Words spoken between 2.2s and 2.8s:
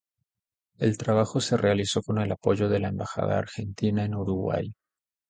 apoyo de